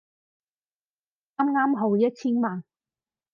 [1.37, 2.63] 啱啱好一千萬